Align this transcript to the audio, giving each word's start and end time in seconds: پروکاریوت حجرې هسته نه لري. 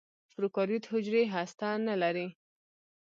پروکاریوت 0.31 0.83
حجرې 0.93 1.23
هسته 1.35 1.67
نه 1.87 1.95
لري. 2.01 2.27